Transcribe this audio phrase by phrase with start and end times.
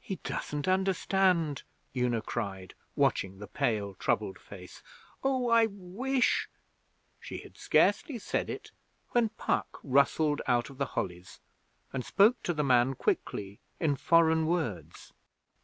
[0.00, 1.62] 'He doesn't understand,'
[1.96, 4.82] Una cried, watching the pale, troubled face.
[5.22, 6.48] 'Oh, I wish'
[7.20, 8.72] She had scarcely said it
[9.10, 11.38] when Puck rustled out of the hollies
[11.92, 15.12] and spoke to the man quickly in foreign words.